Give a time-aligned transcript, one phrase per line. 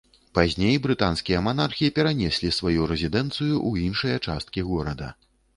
[0.35, 5.17] Пазней брытанскія манархі перанеслі сваю рэзідэнцыю ў іншыя часткі горада.